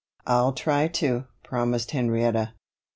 [0.25, 2.53] "I'll try to," promised Henrietta.